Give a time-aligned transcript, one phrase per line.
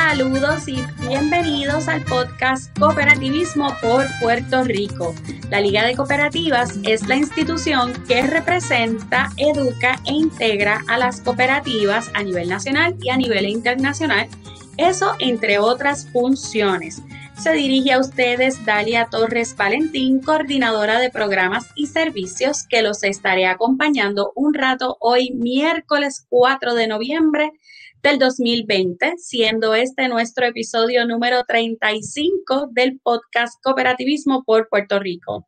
[0.00, 5.12] Saludos y bienvenidos al podcast Cooperativismo por Puerto Rico.
[5.50, 12.12] La Liga de Cooperativas es la institución que representa, educa e integra a las cooperativas
[12.14, 14.28] a nivel nacional y a nivel internacional,
[14.76, 17.02] eso entre otras funciones.
[17.36, 23.46] Se dirige a ustedes Dalia Torres Valentín, coordinadora de programas y servicios, que los estaré
[23.46, 27.52] acompañando un rato hoy, miércoles 4 de noviembre
[28.02, 35.46] del 2020, siendo este nuestro episodio número 35 del podcast Cooperativismo por Puerto Rico.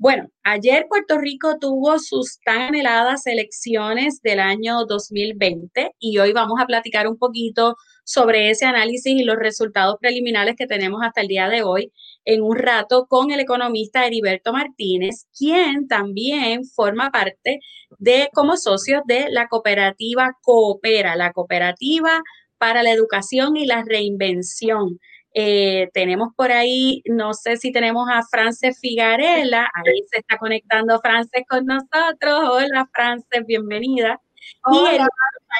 [0.00, 6.60] Bueno, ayer Puerto Rico tuvo sus tan anheladas elecciones del año 2020 y hoy vamos
[6.60, 11.26] a platicar un poquito sobre ese análisis y los resultados preliminares que tenemos hasta el
[11.26, 11.92] día de hoy
[12.24, 17.58] en un rato con el economista Heriberto Martínez, quien también forma parte
[17.98, 22.22] de como socios de la cooperativa Coopera, la cooperativa
[22.56, 25.00] para la educación y la reinvención.
[25.34, 30.98] Eh, tenemos por ahí, no sé si tenemos a Frances Figarela, ahí se está conectando
[31.00, 32.50] Frances con nosotros.
[32.50, 34.20] Hola Frances, bienvenida.
[34.64, 35.06] Hola,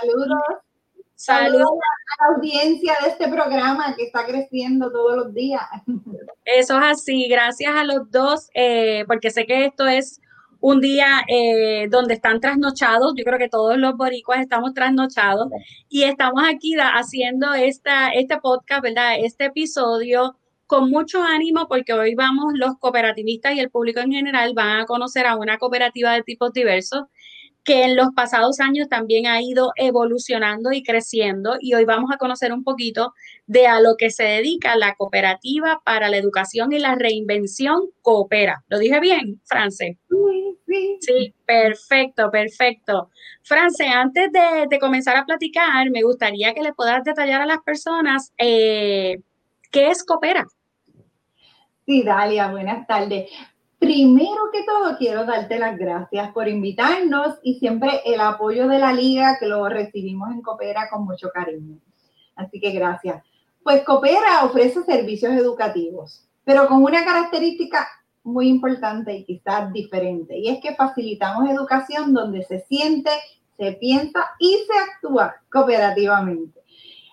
[0.01, 0.43] saludos.
[1.15, 5.63] Saludos a la audiencia de este programa que está creciendo todos los días.
[6.45, 10.21] Eso es así, gracias a los dos, eh, porque sé que esto es
[10.61, 15.49] un día eh, donde están trasnochados, yo creo que todos los boricuas estamos trasnochados
[15.89, 19.17] y estamos aquí haciendo esta, este podcast, ¿verdad?
[19.21, 24.53] Este episodio con mucho ánimo porque hoy vamos los cooperativistas y el público en general
[24.55, 27.05] van a conocer a una cooperativa de tipos diversos
[27.69, 32.17] que en los pasados años también ha ido evolucionando y creciendo y hoy vamos a
[32.17, 33.13] conocer un poquito
[33.47, 38.65] de a lo que se dedica la cooperativa para la educación y la reinvención Coopera.
[38.69, 39.99] ¿Lo dije bien, France?
[41.01, 43.11] Sí, perfecto, perfecto.
[43.43, 48.33] France, antes de, comenzar a platicar, me gustaría que le puedas detallar a las personas
[48.39, 49.19] eh,
[49.71, 50.47] qué es Coopera.
[51.85, 53.31] Sí, Dalia, buenas tardes.
[53.79, 58.93] Primero que todo, quiero darte las gracias por invitarnos y siempre el apoyo de la
[58.93, 61.79] liga que lo recibimos en Coopera con mucho cariño.
[62.35, 63.23] Así que gracias.
[63.63, 67.87] Pues Coopera ofrece servicios educativos, pero con una característica
[68.25, 73.11] muy importante y quizás diferente, y es que facilitamos educación donde se siente,
[73.57, 76.58] se piensa y se actúa cooperativamente.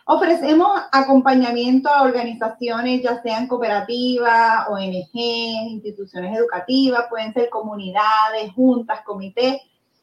[0.07, 9.57] Ofrecemos acompañamiento a organizaciones, ya sean cooperativas, ONG, instituciones educativas, pueden ser comunidades, juntas, comités,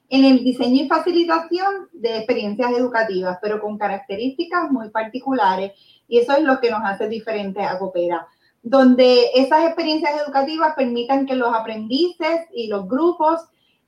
[0.08, 5.72] en el diseño y facilitación de experiencias educativas, pero con características muy particulares,
[6.08, 8.26] y eso es lo que nos hace diferentes a Coopera,
[8.60, 13.40] donde esas experiencias educativas permitan que los aprendices y los grupos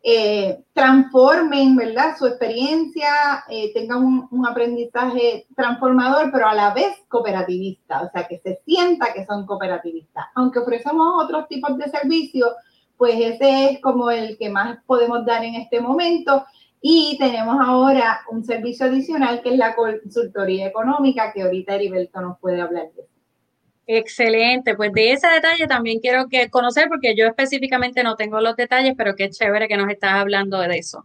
[0.07, 2.15] eh, transformen, ¿verdad?
[2.19, 8.39] Su experiencia, eh, tengan un, aprendizaje transformador, pero a la vez cooperativista, o sea, que
[8.41, 10.27] se sienta que son cooperativistas.
[10.35, 12.51] Aunque ofrecemos otros tipos de servicios,
[12.99, 16.45] pues ese es como el que más podemos dar en este momento.
[16.83, 22.39] Y tenemos ahora un servicio adicional que es la consultoría económica, que ahorita Heriberto nos
[22.41, 23.14] puede hablar de eso.
[23.87, 28.57] Excelente, pues de ese detalle también quiero que conocer porque yo específicamente no tengo los
[28.57, 31.05] detalles, pero qué chévere que nos estás hablando de eso.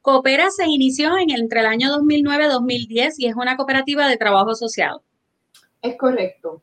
[0.00, 5.00] Coopera se inició en entre el año 2009-2010 y es una cooperativa de trabajo social.
[5.82, 6.62] Es correcto.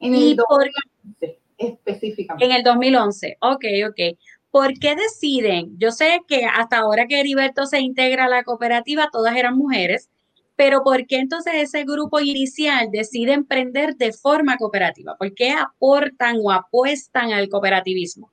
[0.00, 2.44] En el 2011 específicamente.
[2.44, 4.18] En el 2011, ok, ok.
[4.50, 5.78] ¿Por qué deciden?
[5.78, 10.08] Yo sé que hasta ahora que Heriberto se integra a la cooperativa, todas eran mujeres,
[10.56, 15.16] pero ¿por qué entonces ese grupo inicial decide emprender de forma cooperativa?
[15.16, 18.32] ¿Por qué aportan o apuestan al cooperativismo?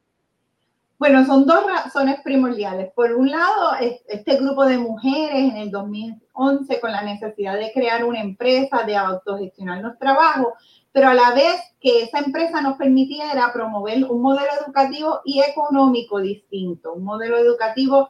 [0.97, 2.93] Bueno, son dos razones primordiales.
[2.93, 3.73] Por un lado,
[4.07, 8.95] este grupo de mujeres en el 2011 con la necesidad de crear una empresa, de
[8.95, 10.53] autogestionar los trabajos,
[10.93, 16.21] pero a la vez que esa empresa nos permitiera promover un modelo educativo y económico
[16.21, 18.09] distinto, un modelo educativo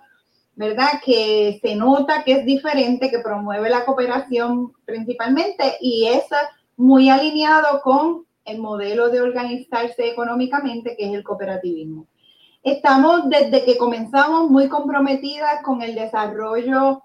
[0.55, 1.01] ¿verdad?
[1.03, 6.25] Que se nota que es diferente, que promueve la cooperación principalmente y es
[6.77, 12.07] muy alineado con el modelo de organizarse económicamente, que es el cooperativismo.
[12.61, 17.03] Estamos desde que comenzamos muy comprometidas con el desarrollo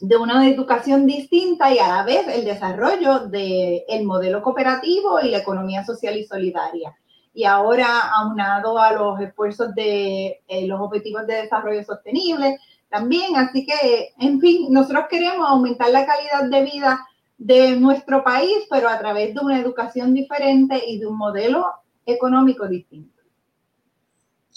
[0.00, 5.30] de una educación distinta y a la vez el desarrollo del el modelo cooperativo y
[5.30, 6.94] la economía social y solidaria.
[7.34, 7.86] Y ahora,
[8.16, 12.58] aunado a los esfuerzos de eh, los objetivos de desarrollo sostenible,
[12.88, 13.36] también.
[13.36, 17.06] Así que, en fin, nosotros queremos aumentar la calidad de vida
[17.38, 21.66] de nuestro país, pero a través de una educación diferente y de un modelo
[22.04, 23.22] económico distinto.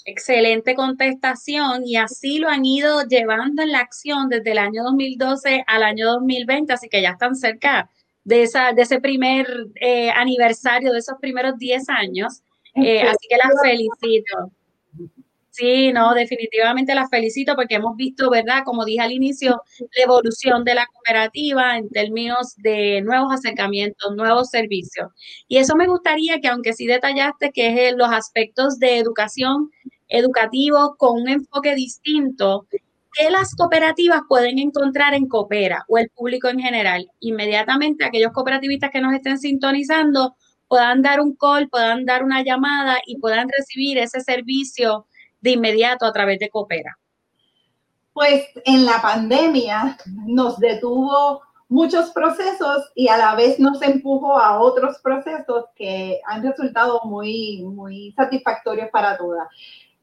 [0.04, 5.64] Excelente contestación y así lo han ido llevando en la acción desde el año 2012
[5.66, 7.88] al año 2020, así que ya están cerca
[8.24, 9.46] de, esa, de ese primer
[9.76, 12.42] eh, aniversario, de esos primeros 10 años.
[12.74, 14.50] Eh, así que las felicito.
[15.54, 18.62] Sí, no, definitivamente las felicito porque hemos visto, ¿verdad?
[18.64, 24.48] Como dije al inicio, la evolución de la cooperativa en términos de nuevos acercamientos, nuevos
[24.48, 25.10] servicios.
[25.48, 29.70] Y eso me gustaría que, aunque sí detallaste que es los aspectos de educación
[30.08, 32.66] educativo con un enfoque distinto,
[33.12, 37.10] ¿qué las cooperativas pueden encontrar en Coopera o el público en general?
[37.20, 40.34] Inmediatamente aquellos cooperativistas que nos estén sintonizando
[40.66, 45.06] puedan dar un call, puedan dar una llamada y puedan recibir ese servicio
[45.42, 46.96] de inmediato a través de Coopera.
[48.14, 54.60] Pues en la pandemia nos detuvo muchos procesos y a la vez nos empujó a
[54.60, 59.48] otros procesos que han resultado muy, muy satisfactorios para todas.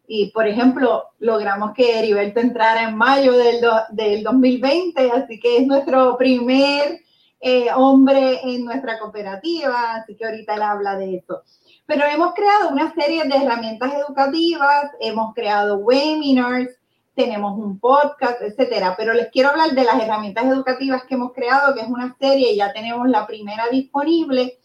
[0.08, 5.68] Y, por ejemplo, logramos que Heriberto entrara en mayo del, del 2020, así que es
[5.68, 7.02] nuestro primer
[7.42, 11.44] eh, hombre en nuestra cooperativa, así que ahorita él habla de eso.
[11.86, 16.70] Pero hemos creado una serie de herramientas educativas, hemos creado webinars,
[17.16, 18.96] tenemos un podcast, etcétera.
[18.98, 22.56] Pero les quiero hablar de las herramientas educativas que hemos creado, que es una serie,
[22.56, 24.60] ya tenemos la primera disponible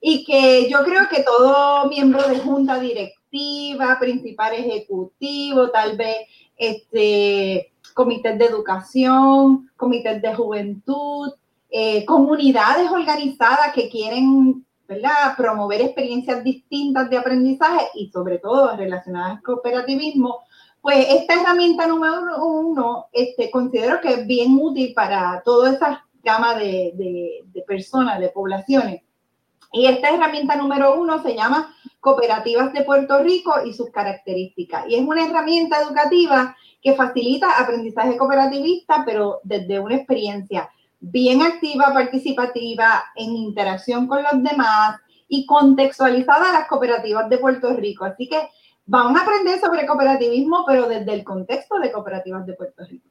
[0.00, 6.16] y que yo creo que todo miembro de junta directiva principal ejecutivo, tal vez
[6.56, 11.32] este, comités de educación, comités de juventud,
[11.70, 15.36] eh, comunidades organizadas que quieren ¿verdad?
[15.36, 20.40] promover experiencias distintas de aprendizaje y sobre todo relacionadas al cooperativismo,
[20.80, 26.54] pues esta herramienta número uno este, considero que es bien útil para toda esa gama
[26.54, 29.02] de, de, de personas, de poblaciones.
[29.72, 34.84] Y esta herramienta número uno se llama Cooperativas de Puerto Rico y sus características.
[34.88, 40.70] Y es una herramienta educativa que facilita aprendizaje cooperativista, pero desde una experiencia
[41.10, 47.74] bien activa, participativa, en interacción con los demás y contextualizada a las cooperativas de Puerto
[47.74, 48.04] Rico.
[48.04, 48.48] Así que
[48.86, 53.06] vamos a aprender sobre cooperativismo, pero desde el contexto de cooperativas de Puerto Rico.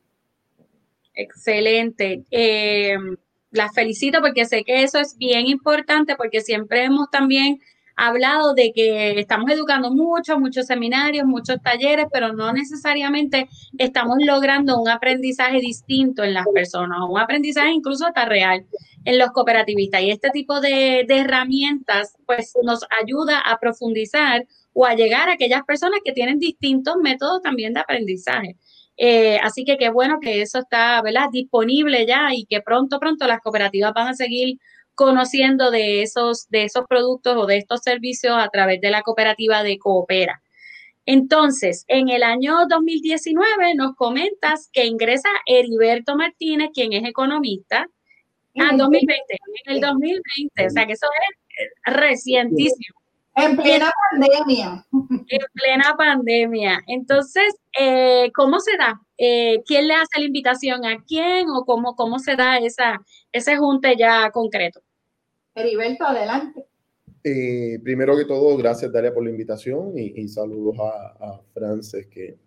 [1.14, 2.24] Excelente.
[2.32, 2.98] Eh,
[3.52, 7.62] las felicito porque sé que eso es bien importante porque siempre hemos también
[7.96, 14.82] hablado de que estamos educando mucho, muchos seminarios, muchos talleres, pero no necesariamente estamos logrando
[14.82, 18.66] un aprendizaje distinto en las personas, un aprendizaje incluso hasta real
[19.06, 20.02] en los cooperativistas.
[20.02, 25.64] Y este tipo de, herramientas, pues nos ayuda a profundizar o a llegar a aquellas
[25.64, 28.58] personas que tienen distintos métodos también de aprendizaje.
[28.98, 31.28] Eh, así que qué bueno que eso está ¿verdad?
[31.32, 34.58] disponible ya y que pronto, pronto las cooperativas van a seguir
[34.96, 39.64] conociendo de esos, de esos productos o de estos servicios a través de la cooperativa
[39.64, 40.42] de Coopera.
[41.06, 47.88] Entonces, en el año 2019 nos comentas que ingresa Heriberto Martínez, quien es economista.
[48.58, 49.16] Ah, 2020,
[49.66, 52.96] en el 2020, o sea que eso es recientísimo.
[53.36, 54.86] En plena pandemia.
[55.28, 56.82] En plena pandemia.
[56.88, 59.02] Entonces, eh, ¿cómo se da?
[59.18, 63.02] Eh, ¿Quién le hace la invitación a quién o cómo, cómo se da esa,
[63.34, 64.82] ese junte ya concreto?
[65.56, 66.66] Heriberto, adelante.
[67.24, 72.38] Eh, primero que todo, gracias Dalia por la invitación y, saludos a, a, Frances que,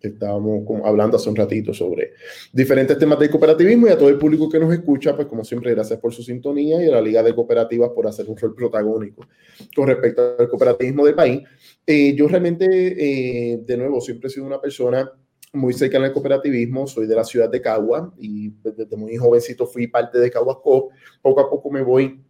[0.00, 2.12] estábamos hablando hace un ratito sobre
[2.52, 5.70] diferentes temas del cooperativismo y a todo el público que nos escucha, pues como siempre,
[5.70, 9.26] gracias por su sintonía y a la Liga de Cooperativas por hacer un rol protagónico
[9.74, 11.42] con respecto al cooperativismo del país.
[11.86, 15.10] Eh, yo realmente, eh, de nuevo, siempre he sido una persona
[15.54, 19.86] muy cercana al cooperativismo, soy de la ciudad de Cagua y desde muy jovencito fui
[19.86, 22.23] parte de Caguas Poco a poco me voy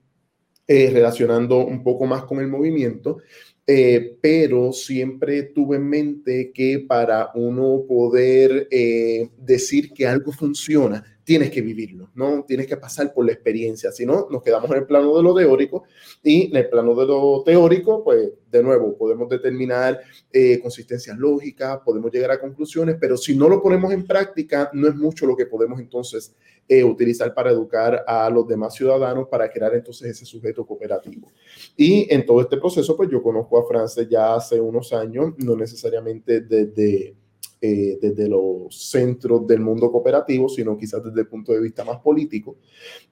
[0.66, 3.18] eh, relacionando un poco más con el movimiento,
[3.66, 11.13] eh, pero siempre tuve en mente que para uno poder eh, decir que algo funciona,
[11.24, 12.44] tienes que vivirlo, ¿no?
[12.44, 15.34] Tienes que pasar por la experiencia, si no, nos quedamos en el plano de lo
[15.34, 15.84] teórico
[16.22, 20.00] y en el plano de lo teórico, pues de nuevo, podemos determinar
[20.32, 24.86] eh, consistencias lógicas, podemos llegar a conclusiones, pero si no lo ponemos en práctica, no
[24.86, 26.34] es mucho lo que podemos entonces
[26.68, 31.32] eh, utilizar para educar a los demás ciudadanos para crear entonces ese sujeto cooperativo.
[31.76, 35.56] Y en todo este proceso, pues yo conozco a Frances ya hace unos años, no
[35.56, 37.16] necesariamente desde
[37.66, 41.98] eh, desde los centros del mundo cooperativo, sino quizás desde el punto de vista más
[41.98, 42.58] político.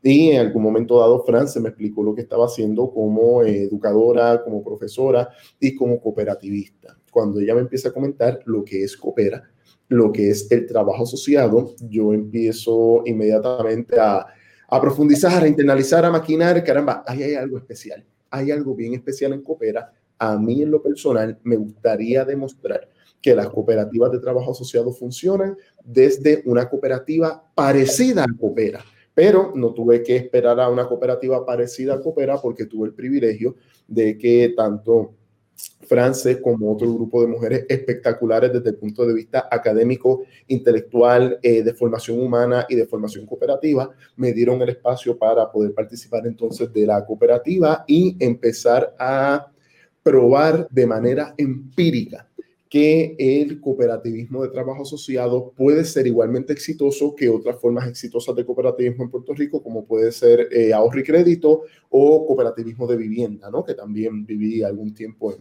[0.02, 4.62] Y en algún momento dado, France me explicó lo que estaba haciendo como educadora, como
[4.62, 6.99] profesora y como cooperativista.
[7.11, 9.42] Cuando ella me empieza a comentar lo que es coopera,
[9.88, 14.26] lo que es el trabajo asociado, yo empiezo inmediatamente a,
[14.68, 19.32] a profundizar, a internalizar, a maquinar, caramba, ahí hay algo especial, hay algo bien especial
[19.32, 19.94] en Coopera.
[20.18, 22.91] A mí en lo personal me gustaría demostrar
[23.23, 29.73] que las cooperativas de trabajo asociado funcionan desde una cooperativa parecida a Coopera, Pero no
[29.73, 33.55] tuve que esperar a una cooperativa parecida a Coopera porque tuve el privilegio
[33.87, 35.14] de que tanto
[35.83, 41.62] Frances como otro grupo de mujeres espectaculares desde el punto de vista académico, intelectual, eh,
[41.62, 46.73] de formación humana y de formación cooperativa, me dieron el espacio para poder participar entonces
[46.73, 49.52] de la cooperativa y empezar a
[50.02, 52.26] probar de manera empírica
[52.73, 58.47] que el cooperativismo de trabajo asociado puede ser igualmente exitoso que otras formas exitosas de
[58.47, 63.50] cooperativismo en Puerto Rico, como puede ser eh, ahorro y crédito o cooperativismo de vivienda,
[63.50, 63.62] ¿no?
[63.62, 65.35] que también viví algún tiempo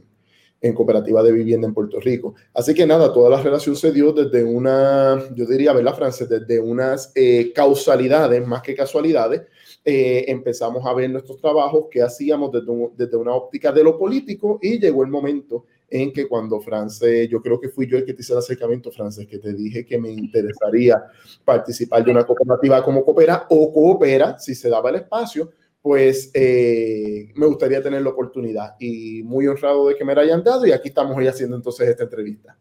[0.59, 2.35] en, cooperativa de vivienda en Puerto Rico.
[2.53, 6.27] Así que nada, toda la relación se dio desde una, yo diría, ¿verdad, Frances?
[6.27, 9.43] Desde unas eh, causalidades más que casualidades.
[9.85, 14.59] Eh, empezamos a ver nuestros trabajos que hacíamos desde, desde una óptica de lo político
[14.61, 18.13] y llegó el momento en que cuando Frances, yo creo que fui yo el que
[18.13, 21.03] te hice el acercamiento, Frances, que te dije que me interesaría
[21.43, 27.33] participar de una cooperativa como Coopera o Coopera, si se daba el espacio, pues eh,
[27.35, 30.71] me gustaría tener la oportunidad y muy honrado de que me la hayan dado y
[30.71, 32.57] aquí estamos hoy haciendo entonces esta entrevista.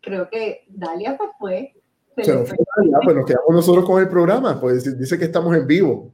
[0.00, 1.74] Creo que Dalia se fue.
[2.16, 5.56] Se, nos fue Dalia, pues nos quedamos nosotros con el programa, pues dice que estamos
[5.56, 6.12] en vivo.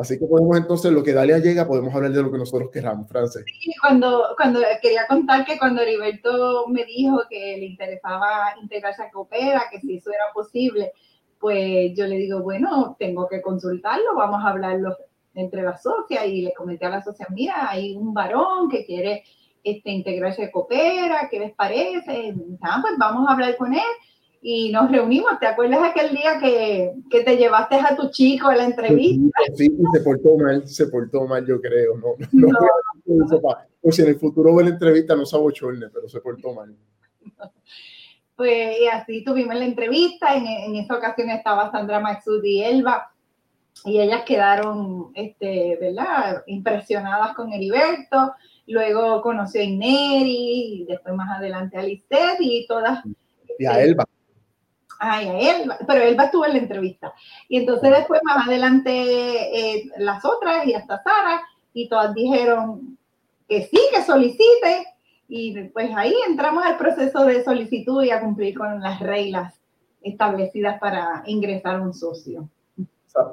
[0.00, 3.08] Así que podemos entonces, lo que Dalia llega, podemos hablar de lo que nosotros queramos,
[3.08, 3.44] Frances.
[3.60, 9.10] Sí, cuando, cuando quería contar que cuando Heriberto me dijo que le interesaba integrarse a
[9.10, 10.92] Coopera, que si eso era posible,
[11.38, 14.96] pues yo le digo, bueno, tengo que consultarlo, vamos a hablarlo
[15.34, 19.22] entre las socias y le comenté a la socia, mira, hay un varón que quiere
[19.62, 22.34] este, integrarse a Coopera, ¿qué les parece?
[22.62, 23.80] Ah, pues vamos a hablar con él
[24.42, 25.38] y nos reunimos.
[25.38, 29.38] ¿Te acuerdas aquel día que, que te llevaste a tu chico a la entrevista?
[29.54, 31.96] Sí, sí, se portó mal, se portó mal, yo creo.
[31.96, 33.38] No, no, no.
[33.80, 36.74] Pues si en el futuro ve la entrevista no se abochorne, pero se portó mal.
[38.36, 40.34] Pues y así tuvimos la entrevista.
[40.34, 43.12] En, en esa ocasión estaba Sandra Maxud y Elba.
[43.84, 46.42] Y ellas quedaron, este, ¿verdad?
[46.46, 48.32] Impresionadas con Heriberto.
[48.66, 53.04] Luego conoció a Ineri, y después más adelante a Lisset y todas.
[53.58, 54.06] Y a Elba.
[55.02, 57.14] Ay, Elba, pero Elba estuvo en la entrevista.
[57.48, 61.40] Y entonces después más adelante eh, las otras y hasta Sara,
[61.72, 62.98] y todas dijeron
[63.48, 64.86] que sí, que solicite,
[65.26, 69.58] y pues ahí entramos al proceso de solicitud y a cumplir con las reglas
[70.02, 72.50] establecidas para ingresar a un socio.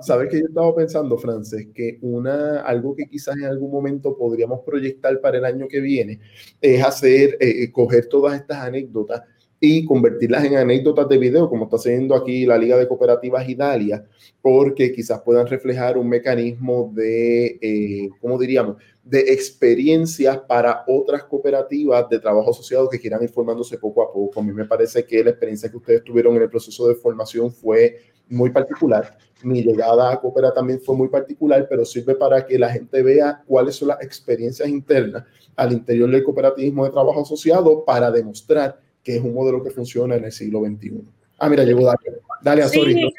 [0.02, 4.62] Sabes que yo estaba pensando, Frances, que una, algo que quizás en algún momento podríamos
[4.62, 6.20] proyectar para el año que viene
[6.62, 9.22] es hacer, eh, eh, coger todas estas anécdotas
[9.60, 14.06] y convertirlas en anécdotas de video, como está haciendo aquí la Liga de Cooperativas Italia,
[14.42, 22.10] porque quizás puedan reflejar un mecanismo de, eh, ¿cómo diríamos?, de experiencias para otras cooperativas
[22.10, 24.40] de trabajo asociado que quieran ir formándose poco a poco.
[24.40, 27.52] A mí me parece que la experiencia que ustedes tuvieron en el proceso de formación
[27.52, 28.00] fue
[28.30, 29.18] muy particular.
[29.44, 33.44] Mi llegada a Coopera también fue muy particular, pero sirve para que la gente vea
[33.48, 35.24] cuáles son las experiencias internas
[35.56, 40.16] al interior del cooperativismo de trabajo asociado para demostrar que es un modelo que funciona
[40.16, 41.02] en el siglo XXI.
[41.40, 42.20] Ah, mira, llegó Dalia.
[42.42, 43.10] Dalia, sorry.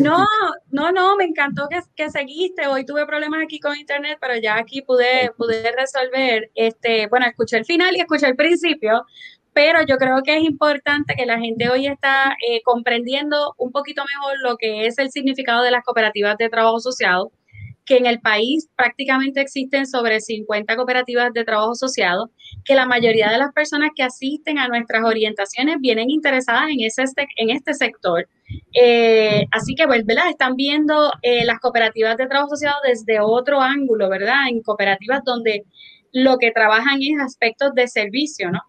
[0.00, 0.26] No,
[0.70, 2.66] no, no, me encantó que, que, seguiste.
[2.66, 6.50] Hoy tuve problemas aquí con internet, pero ya aquí pude, pude resolver.
[6.54, 9.04] Este, bueno, escuché el final y escuché el principio,
[9.52, 14.02] pero yo creo que es importante que la gente hoy está eh, comprendiendo un poquito
[14.02, 17.30] mejor lo que es el significado de las cooperativas de trabajo asociado
[17.90, 22.30] que en el país prácticamente existen sobre 50 cooperativas de trabajo asociado,
[22.64, 27.02] que la mayoría de las personas que asisten a nuestras orientaciones vienen interesadas en, ese,
[27.34, 28.28] en este sector.
[28.80, 30.30] Eh, así que, pues, ¿verdad?
[30.30, 34.48] Están viendo eh, las cooperativas de trabajo asociado desde otro ángulo, ¿verdad?
[34.48, 35.64] En cooperativas donde
[36.12, 38.60] lo que trabajan es aspectos de servicio, ¿no?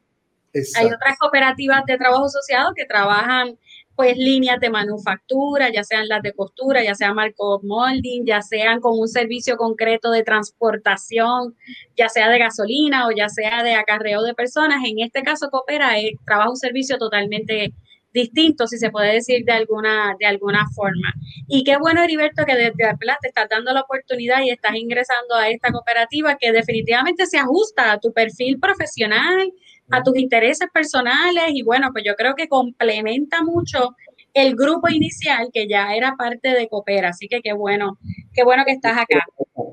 [0.78, 3.56] Hay otras cooperativas de trabajo asociado que trabajan
[4.01, 8.79] pues líneas de manufactura, ya sean las de costura, ya sea marco molding, ya sean
[8.79, 11.55] con un servicio concreto de transportación,
[11.96, 14.84] ya sea de gasolina o ya sea de acarreo de personas.
[14.88, 17.75] En este caso, Coopera es, trabaja un servicio totalmente
[18.12, 21.13] distinto, si se puede decir de alguna, de alguna forma.
[21.48, 25.48] Y qué bueno, Heriberto, que desde te estás dando la oportunidad y estás ingresando a
[25.50, 29.53] esta cooperativa que definitivamente se ajusta a tu perfil profesional,
[29.91, 33.95] a tus intereses personales y bueno, pues yo creo que complementa mucho
[34.33, 37.98] el grupo inicial que ya era parte de Coopera, así que qué bueno,
[38.33, 39.25] qué bueno que estás acá.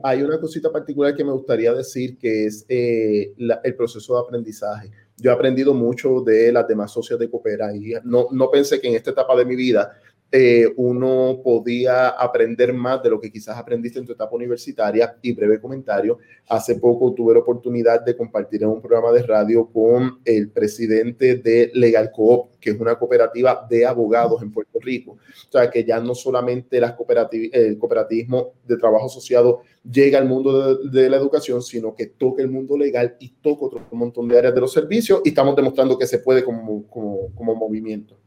[0.03, 4.91] Hay una cosita particular que me gustaría decir que es eh, el proceso de aprendizaje.
[5.17, 8.89] Yo he aprendido mucho de las demás socias de Coopera y no, no pensé que
[8.89, 9.93] en esta etapa de mi vida
[10.31, 15.17] eh, uno podía aprender más de lo que quizás aprendiste en tu etapa universitaria.
[15.23, 16.19] Y breve comentario,
[16.49, 21.37] hace poco tuve la oportunidad de compartir en un programa de radio con el presidente
[21.37, 25.13] de Legal Coop, que es una cooperativa de abogados en Puerto Rico.
[25.13, 31.09] O sea, que ya no solamente el cooperativismo de trabajo asociado llega al mundo de,
[31.09, 34.61] la educación, sino que toca el mundo legal y toca otro montón de áreas de
[34.61, 38.19] los servicios y estamos demostrando que se puede como, como movimiento.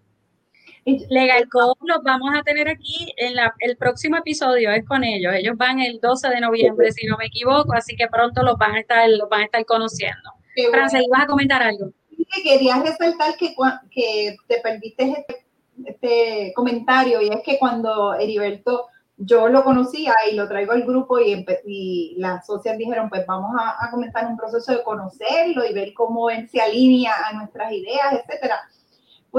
[0.86, 5.34] Legal Code los vamos a tener aquí en la, el próximo episodio, es con ellos.
[5.36, 8.76] Ellos van el 12 de noviembre, si no me equivoco, así que pronto los van
[8.76, 10.32] a estar, los van a estar conociendo.
[10.72, 11.92] Francia, ¿ibas a comentar algo?
[12.44, 13.54] Quería resaltar que,
[13.92, 15.46] que te perdiste este,
[15.86, 21.20] este, comentario y es que cuando Heriberto yo lo conocía y lo traigo al grupo
[21.20, 25.74] y, y las socias dijeron, pues vamos a, a, comenzar un proceso de conocerlo y
[25.74, 28.62] ver cómo él se alinea a nuestras ideas, etcétera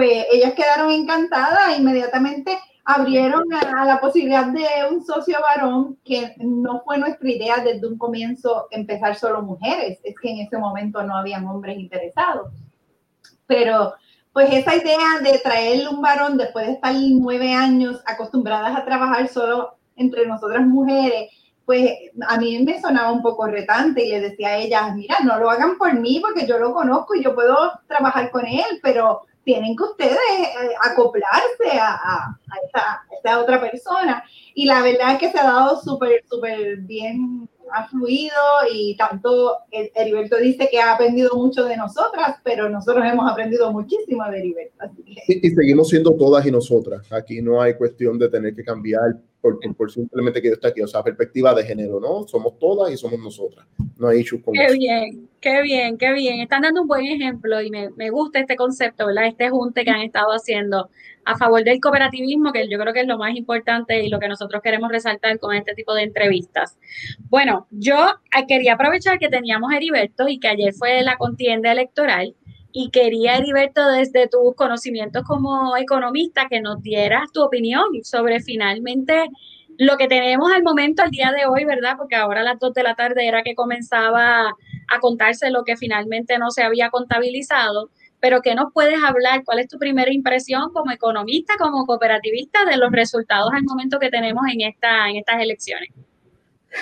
[0.03, 6.83] pues ellas quedaron encantadas, inmediatamente abrieron a, la posibilidad de un socio varón, que no
[6.85, 11.17] fue nuestra idea desde un comienzo empezar solo mujeres, es que en ese momento no
[11.17, 12.51] habían hombres interesados.
[13.47, 13.95] Pero
[14.33, 19.29] pues esa idea de traerle un varón después de estar nueve años acostumbradas a trabajar
[19.29, 21.31] solo entre nosotras mujeres,
[21.65, 21.93] pues
[22.27, 25.49] a mí me sonaba un poco retante y le decía a ellas, mira, no lo
[25.49, 27.57] hagan por mí porque yo lo conozco y yo puedo
[27.87, 34.25] trabajar con él, pero tienen que ustedes eh, acoplarse a, esta, otra persona.
[34.55, 38.37] Y la verdad es que se ha dado súper, súper bien, ha fluido
[38.71, 44.25] y tanto Heriberto dice que ha aprendido mucho de nosotras, pero nosotros hemos aprendido muchísimo
[44.31, 44.85] de Heriberto.
[45.07, 47.11] Y, y seguimos siendo todas y nosotras.
[47.13, 50.81] Aquí no hay cuestión de tener que cambiar por, por, simplemente que yo esté aquí,
[50.81, 52.27] o sea, perspectiva de género, ¿no?
[52.29, 53.67] Somos todas y somos nosotras,
[54.03, 56.41] no hay issues con Qué bien, qué bien, qué bien.
[56.41, 59.27] Están dando un buen ejemplo y me, me, gusta este concepto, ¿verdad?
[59.27, 60.91] Este junte que han estado haciendo
[61.25, 64.27] a favor del cooperativismo, que yo creo que es lo más importante y lo que
[64.27, 66.79] nosotros queremos resaltar con este tipo de entrevistas.
[67.31, 72.35] Bueno, yo eh, quería aprovechar que teníamos Heriberto y que ayer fue la contienda electoral
[72.73, 79.29] y quería, Heriberto, desde tus conocimientos como economista, que nos dieras tu opinión sobre finalmente
[79.79, 81.97] lo que tenemos al momento, al día de hoy, ¿verdad?
[81.97, 84.49] Porque ahora a las dos de la tarde era que comenzaba
[84.89, 87.91] a contarse lo que finalmente no se había contabilizado.
[88.21, 89.43] Pero ¿qué nos puedes hablar?
[89.45, 94.11] ¿Cuál es tu primera impresión como economista, como cooperativista de los resultados al momento que
[94.11, 95.91] tenemos en, esta, en estas elecciones?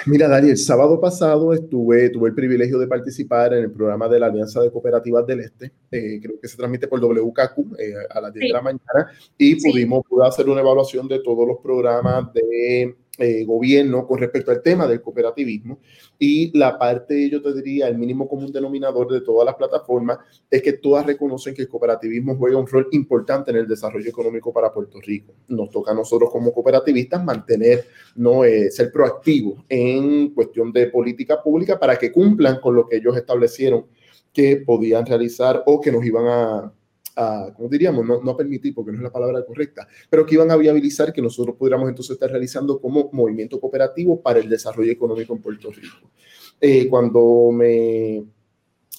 [0.07, 4.21] Mira, Dani, el sábado pasado estuve, tuve el privilegio de participar en el programa de
[4.21, 8.21] la Alianza de Cooperativas del Este, eh, creo que se transmite por WKQ eh, a
[8.21, 12.97] las 10 de la mañana, y pudimos hacer una evaluación de todos los programas de
[13.23, 15.79] eh, gobierno con respecto al tema del cooperativismo.
[16.19, 20.19] Y la parte, yo te diría, el mínimo común denominador de todas las plataformas
[20.51, 24.55] es que todas reconocen que el cooperativismo juega un rol importante en el desarrollo económico
[24.55, 25.35] para Puerto Rico.
[25.49, 27.85] Nos toca a nosotros como cooperativistas mantener,
[28.17, 32.97] no eh, ser proactivos en cuestión de política pública para que cumplan con lo que
[32.97, 33.85] ellos establecieron
[34.33, 36.73] que podían realizar o que nos iban a,
[37.17, 38.07] a, ¿cómo diríamos?
[38.07, 41.23] No, no permitir, porque no es la palabra correcta, pero que iban a viabilizar que
[41.23, 46.11] nosotros pudiéramos entonces estar realizando como movimiento cooperativo para el desarrollo económico en Puerto Rico.
[46.61, 48.25] Eh, cuando me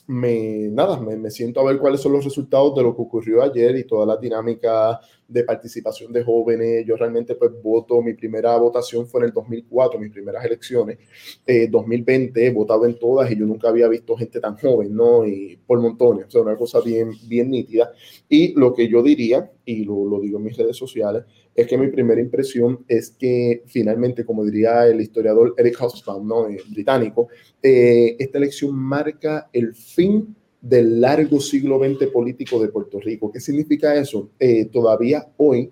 [0.08, 3.42] me, nada, me, me, siento a ver cuáles son los resultados de lo que ocurrió
[3.42, 6.86] ayer y toda la dinámica de participación de jóvenes.
[6.86, 11.00] Yo realmente pues voto, mi primera votación fue en el 2004, mis primeras elecciones.
[11.46, 15.26] Eh, 2020 he votado en todas y yo nunca había visto gente tan joven, ¿no?
[15.26, 17.92] Y por montones, o sea, una cosa bien, bien nítida.
[18.28, 21.24] Y lo que yo diría, y lo, lo digo en mis redes sociales,
[21.56, 26.48] es que mi primera impresión es que finalmente, como diría el historiador Eric Hobsbawm, ¿no?
[26.48, 27.28] Eh, británico,
[27.62, 33.32] eh, esta elección marca el fin del largo siglo XX político de Puerto Rico.
[33.32, 34.30] ¿Qué significa eso?
[34.40, 35.72] Eh, todavía hoy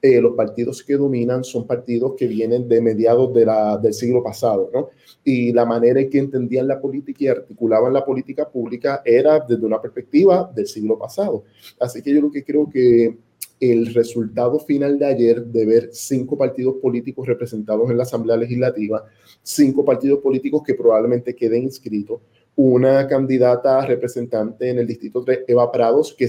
[0.00, 4.70] los partidos que dominan son partidos que vienen de mediados de la, del siglo pasado,
[4.72, 4.90] ¿no?
[5.24, 9.66] Y la manera en que entendían la política y articulaban la política pública era desde
[9.66, 11.44] una perspectiva del siglo pasado.
[11.80, 13.18] Así que yo lo que creo que
[13.60, 19.04] el resultado final de ayer de ver cinco partidos políticos representados en la Asamblea Legislativa,
[19.42, 22.20] cinco partidos políticos que probablemente queden inscritos,
[22.60, 26.28] una candidata representante en el Distrito 3, Eva Prados, que,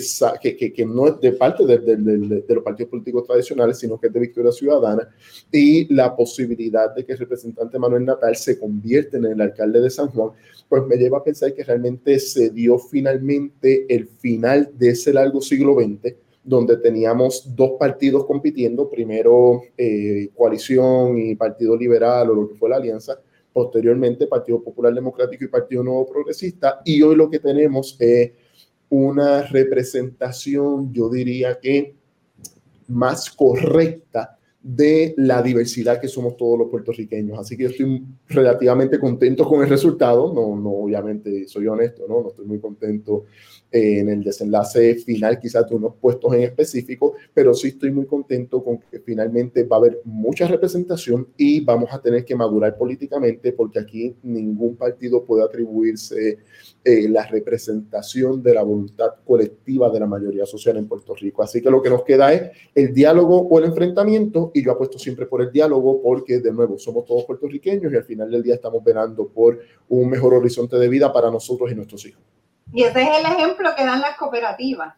[0.55, 4.07] que, que, no es de parte de, de, de, los partidos políticos tradicionales, sino que
[4.07, 5.09] es de Victoria Ciudadana,
[5.51, 9.89] y la posibilidad de que el representante Manuel Natal se convierta en el alcalde de
[9.89, 10.29] San Juan,
[10.67, 15.41] pues me lleva a pensar que realmente se dio finalmente el final de ese largo
[15.41, 16.15] siglo XX
[16.49, 22.69] donde teníamos dos partidos compitiendo, primero eh, coalición y Partido Liberal o lo que fue
[22.69, 23.19] la alianza,
[23.53, 28.31] posteriormente Partido Popular Democrático y Partido Nuevo Progresista, y hoy lo que tenemos es
[28.89, 31.93] una representación, yo diría que
[32.87, 37.37] más correcta de la diversidad que somos todos los puertorriqueños.
[37.37, 40.33] Así que yo estoy relativamente contento con el resultado.
[40.33, 42.21] No, no obviamente soy honesto, ¿no?
[42.23, 43.25] No estoy muy contento
[43.71, 48.63] en el desenlace final, quizás de unos puestos en específico, pero sí estoy muy contento
[48.63, 53.53] con que finalmente va a haber mucha representación y vamos a tener que madurar políticamente
[53.53, 56.39] porque aquí ningún partido puede atribuirse
[56.83, 61.43] eh, la representación de la voluntad colectiva de la mayoría social en Puerto Rico.
[61.43, 64.97] Así que lo que nos queda es el diálogo o el enfrentamiento y yo apuesto
[64.97, 68.55] siempre por el diálogo porque de nuevo somos todos puertorriqueños y al final del día
[68.55, 72.38] estamos velando por un mejor horizonte de vida para nosotros y nuestros hijos.
[72.73, 74.93] Y ese es el ejemplo que dan las cooperativas.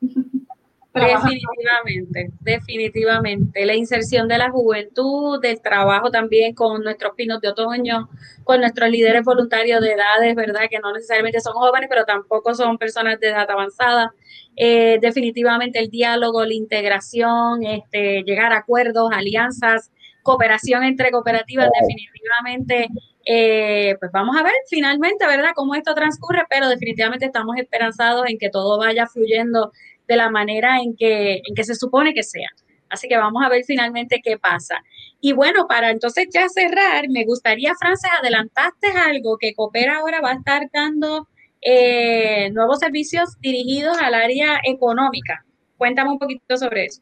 [0.92, 3.64] Definitivamente, definitivamente.
[3.64, 8.08] La inserción de la juventud, del trabajo también con nuestros pinos de otoño,
[8.42, 10.62] con nuestros líderes voluntarios de edades, ¿verdad?
[10.68, 14.12] Que no necesariamente son jóvenes, pero tampoco son personas de edad avanzada.
[14.56, 22.88] Eh, definitivamente el diálogo, la integración, este, llegar a acuerdos, alianzas, cooperación entre cooperativas, definitivamente
[23.32, 28.38] eh, pues vamos a ver finalmente, ¿verdad?, cómo esto transcurre, pero definitivamente estamos esperanzados en
[28.38, 29.70] que todo vaya fluyendo
[30.08, 32.48] de la manera en que, en que se supone que sea.
[32.88, 34.82] Así que vamos a ver finalmente qué pasa.
[35.20, 40.30] Y bueno, para entonces ya cerrar, me gustaría, Frances, adelantaste algo que Coopera ahora va
[40.30, 41.28] a estar dando
[41.60, 45.44] eh, nuevos servicios dirigidos al área económica.
[45.78, 47.00] Cuéntame un poquito sobre eso.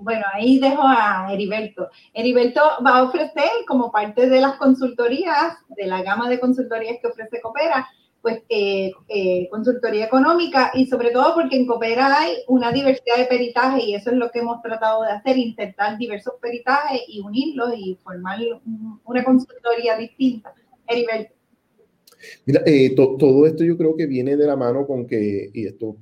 [0.00, 1.88] Bueno, ahí dejo a Heriberto.
[2.14, 7.08] Heriberto va a ofrecer como parte de las consultorías, de la gama de consultorías que
[7.08, 7.86] ofrece Coopera,
[8.22, 13.24] pues eh, eh, consultoría económica y sobre todo porque en Coopera hay una diversidad de
[13.26, 17.72] peritajes y eso es lo que hemos tratado de hacer, intentar diversos peritajes y unirlos
[17.76, 18.38] y formar
[19.04, 20.54] una consultoría distinta.
[20.86, 21.34] Heriberto.
[22.44, 25.96] Mira, eh, todo esto yo creo que viene de la mano con que, y esto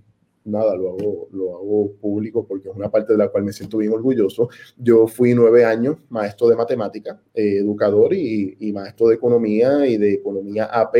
[0.48, 3.78] nada, lo hago, lo hago público porque es una parte de la cual me siento
[3.78, 4.48] bien orgulloso.
[4.76, 9.96] Yo fui nueve años maestro de matemática, eh, educador y, y, maestro de economía y
[9.96, 10.96] de economía AP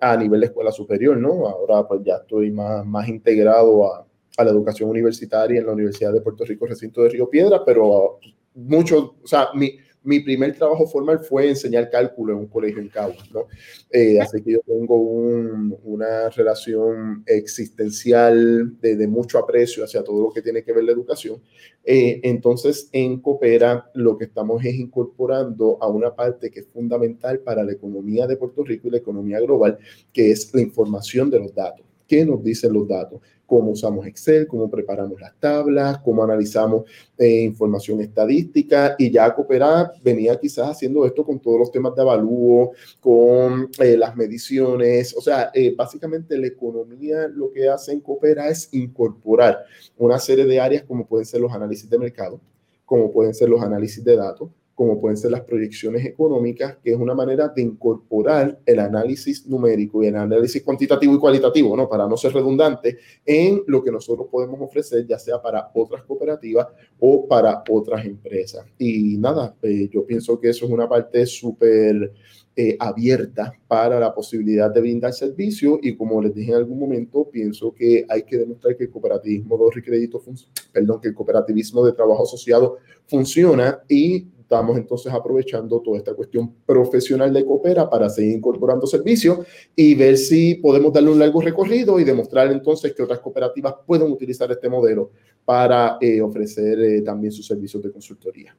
[0.00, 1.46] a nivel de escuela superior, ¿no?
[1.48, 4.06] Ahora pues ya estoy más, más integrado a,
[4.38, 8.20] a la educación universitaria en la Universidad de Puerto Rico, recinto de Río Piedra, pero
[8.54, 9.78] mucho, o sea, mi,
[10.08, 13.46] mi primer trabajo formal fue enseñar cálculo en un colegio en Cabo, ¿no?
[13.90, 20.32] Eh, así que yo tengo una relación existencial de, de, mucho aprecio hacia todo lo
[20.32, 21.42] que tiene que ver la educación.
[21.84, 27.40] Eh, entonces, en Coopera lo que estamos es incorporando a una parte que es fundamental
[27.40, 29.78] para la economía de Puerto Rico y la economía global,
[30.10, 31.87] que es la información de los datos.
[32.08, 33.20] ¿Qué nos dicen los datos?
[33.48, 36.84] cómo usamos Excel, cómo preparamos las tablas, cómo analizamos
[37.16, 42.02] eh, información estadística y ya Cooperar venía quizás haciendo esto con todos los temas de
[42.02, 48.00] avalúo, con eh, las mediciones, o sea, eh, básicamente la economía lo que hace en
[48.00, 49.64] Coopera es incorporar
[49.96, 52.38] una serie de áreas como pueden ser los análisis de mercado,
[52.84, 56.96] como pueden ser los análisis de datos, como pueden ser las proyecciones económicas, que es
[56.96, 61.88] una manera de incorporar el análisis numérico y el análisis cuantitativo y cualitativo, ¿no?
[61.88, 66.68] para no ser redundante, en lo que nosotros podemos ofrecer, ya sea para otras cooperativas
[67.00, 68.66] o para otras empresas.
[68.78, 72.12] Y nada, eh, yo pienso que eso es una parte súper
[72.54, 77.28] eh, abierta para la posibilidad de brindar servicio y como les dije en algún momento,
[77.28, 80.22] pienso que hay que demostrar que el cooperativismo de crédito,
[80.70, 82.76] perdón, que el cooperativismo de trabajo asociado
[83.08, 89.46] funciona y estamos entonces aprovechando toda esta cuestión profesional de Coopera para seguir incorporando servicios
[89.76, 94.10] y ver si podemos darle un largo recorrido y demostrar entonces que otras cooperativas pueden
[94.10, 95.10] utilizar este modelo
[95.44, 98.56] para eh, ofrecer eh, también sus servicios de consultoría.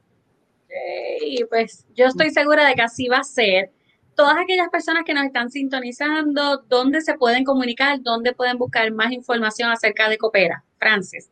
[1.22, 3.72] Y pues yo estoy segura de que así va a ser.
[4.14, 8.00] Todas aquellas personas que nos están sintonizando, ¿dónde se pueden comunicar?
[8.00, 10.64] ¿Dónde pueden buscar más información acerca de Coopera?
[10.78, 11.30] Francis.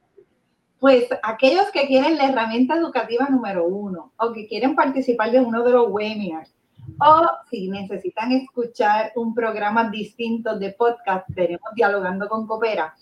[0.80, 5.64] Pues aquellos que quieren la herramienta educativa número uno o que quieren participar de uno
[5.64, 6.54] de los webinars
[7.00, 12.94] o si necesitan escuchar un programa distinto de podcast, tenemos Dialogando con Coopera,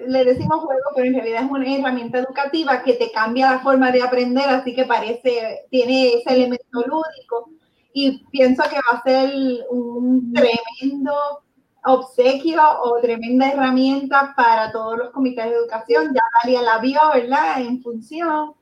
[0.06, 3.90] le decimos juego, pero en realidad es una herramienta educativa que te cambia la forma
[3.90, 7.50] de aprender, así que parece, tiene ese elemento lúdico.
[7.92, 9.30] Y pienso que va a ser
[9.70, 11.42] un tremendo
[11.88, 16.12] obsequio o tremenda herramienta para todos los comités de educación.
[16.14, 17.62] Ya Dalia la vio, ¿verdad?
[17.62, 18.53] En función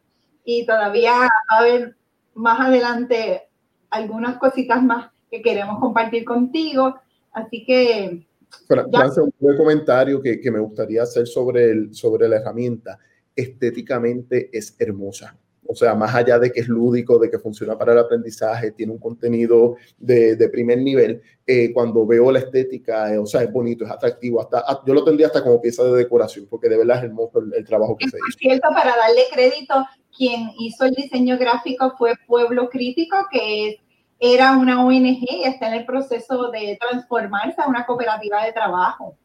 [0.45, 1.97] y todavía va a haber
[2.35, 3.43] más adelante
[3.91, 6.95] algunas cositas más que queremos compartir contigo.
[7.33, 8.27] Así que...
[8.71, 12.99] un comentario que, que, me gustaría hacer sobre, el, sobre la herramienta.
[13.35, 15.37] Estéticamente es hermosa.
[15.69, 18.93] O sea, más allá de que es lúdico, de que funciona para el aprendizaje, tiene
[18.93, 23.53] un contenido de, de primer nivel, eh, cuando veo la estética, eh, o sea, es
[23.53, 26.99] bonito, es atractivo, hasta yo lo tendría hasta como pieza de decoración, porque de verdad
[26.99, 28.39] es hermoso el, trabajo que se hizo.
[28.39, 29.75] cierto, para darle crédito,
[30.17, 33.81] quien hizo el diseño gráfico fue Pueblo Crítico, que
[34.19, 39.17] era una ONG y está en el proceso de transformarse a una cooperativa de trabajo.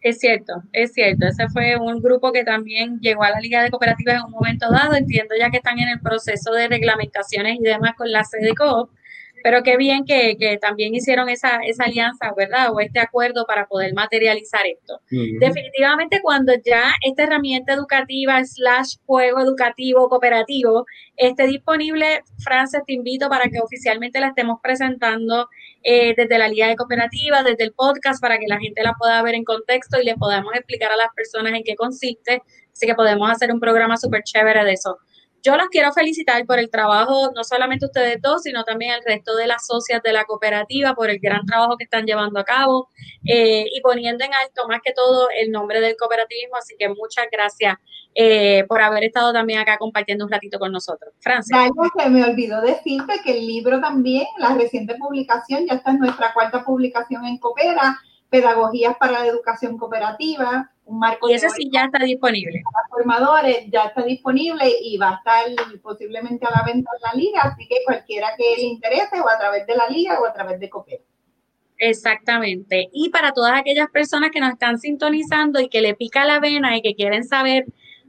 [0.00, 1.26] Es cierto, es cierto.
[1.26, 4.70] Ese fue un grupo que también llegó a la Liga de Cooperativas en un momento
[4.70, 4.94] dado.
[4.94, 8.90] Entiendo ya que están en el proceso de reglamentaciones y demás con la CDCOP,
[9.42, 12.72] pero qué bien que, también hicieron esa, esa, alianza, ¿verdad?
[12.72, 15.00] O este acuerdo para poder materializar esto.
[15.10, 23.28] Definitivamente cuando ya esta herramienta educativa slash juego educativo cooperativo esté disponible, Frances, te invito
[23.28, 25.48] para que oficialmente la estemos presentando
[25.82, 29.22] eh, desde la Liga de Cooperativas, desde el podcast, para que la gente la pueda
[29.22, 32.42] ver en contexto y le podamos explicar a las personas en qué consiste.
[32.72, 34.98] Así que podemos hacer un programa súper chévere de eso.
[35.42, 39.36] Yo los quiero felicitar por el trabajo, no solamente ustedes dos, sino también el resto
[39.36, 42.88] de las socias de la cooperativa, por el gran trabajo que están llevando a cabo
[43.24, 46.56] eh, y poniendo en alto más que todo el nombre del cooperativismo.
[46.56, 47.76] Así que muchas gracias
[48.14, 51.14] eh, por haber estado también acá compartiendo un ratito con nosotros.
[51.20, 51.56] Francia.
[51.96, 56.32] se me olvidó decirte que el libro también, la reciente publicación, ya está en nuestra
[56.34, 57.96] cuarta publicación en Coopera,
[58.30, 61.28] Pedagogías para la Educación Cooperativa, un marco.
[61.28, 62.60] Y ese sí ya está disponible.
[62.72, 65.44] Para formadores ya está disponible y va a estar
[65.80, 69.38] posiblemente a la venta en la liga, así que cualquiera que le interese o a
[69.38, 71.02] través de la liga o a través de Copera.
[71.78, 72.88] Exactamente.
[72.92, 76.76] Y para todas aquellas personas que nos están sintonizando y que le pica la vena
[76.76, 77.66] y que quieren saber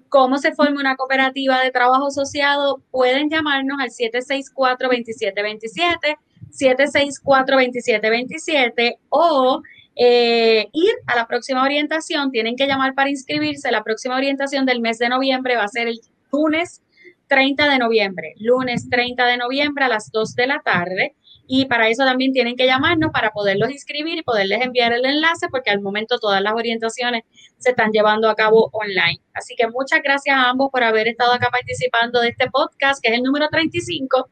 [0.10, 6.18] cómo se forma una cooperativa de trabajo asociado, pueden llamarnos al 764-2727,
[6.52, 9.62] 764-2727 o
[10.02, 13.70] eh, ir a la próxima orientación, tienen que llamar para inscribirse.
[13.70, 16.00] La próxima orientación del mes de noviembre va a ser el
[16.32, 16.82] lunes
[17.28, 21.16] 30 de noviembre, lunes 30 de noviembre a las 2 de la tarde.
[21.52, 25.48] Y para eso también tienen que llamarnos para poderlos inscribir y poderles enviar el enlace,
[25.50, 27.24] porque al momento todas las orientaciones
[27.58, 29.20] se están llevando a cabo online.
[29.34, 33.10] Así que muchas gracias a ambos por haber estado acá participando de este podcast, que
[33.10, 34.28] es el número 35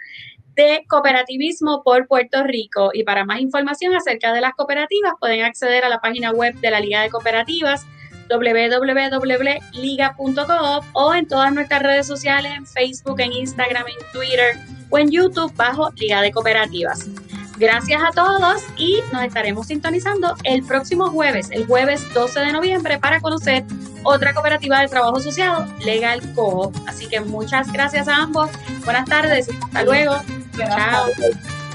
[0.57, 2.89] de cooperativismo por Puerto Rico.
[2.93, 6.71] Y para más información acerca de las cooperativas, pueden acceder a la página web de
[6.71, 7.85] la Liga de Cooperativas
[8.29, 9.15] www.liga.coop
[10.93, 14.57] o en todas nuestras redes sociales, en Facebook, en Instagram, en Twitter
[14.89, 17.07] o en YouTube bajo Liga de Cooperativas.
[17.57, 22.99] Gracias a todos y nos estaremos sintonizando el próximo jueves, el jueves 12 de noviembre,
[22.99, 23.63] para conocer
[24.03, 26.75] otra cooperativa de trabajo asociado, Legal Coop.
[26.85, 28.51] Así que muchas gracias a ambos.
[28.85, 29.49] Buenas tardes.
[29.49, 30.17] Hasta luego.
[30.57, 31.66] Tchau.